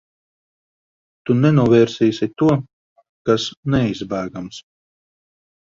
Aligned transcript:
Tu 1.29 1.35
nenovērsīsi 1.41 2.31
to, 2.43 2.49
kas 3.31 3.49
neizbēgams. 3.77 4.63